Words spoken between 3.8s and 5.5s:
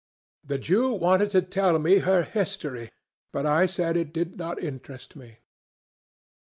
it did not interest me."